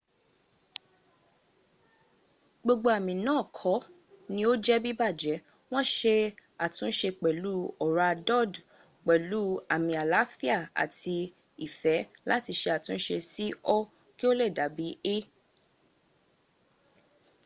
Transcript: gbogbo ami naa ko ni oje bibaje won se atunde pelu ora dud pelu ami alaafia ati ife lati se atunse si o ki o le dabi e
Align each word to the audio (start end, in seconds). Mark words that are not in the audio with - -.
gbogbo 2.63 2.87
ami 2.97 3.13
naa 3.25 3.43
ko 3.57 3.73
ni 4.33 4.41
oje 4.51 4.75
bibaje 4.83 5.33
won 5.71 5.85
se 5.97 6.15
atunde 6.65 7.07
pelu 7.21 7.55
ora 7.85 8.09
dud 8.27 8.51
pelu 9.05 9.43
ami 9.73 9.91
alaafia 10.03 10.57
ati 10.83 11.17
ife 11.65 11.95
lati 12.29 12.51
se 12.61 12.67
atunse 12.77 13.15
si 13.31 13.45
o 13.75 13.77
ki 14.17 14.23
o 14.31 14.33
le 14.39 14.47
dabi 14.57 14.87
e 15.15 15.17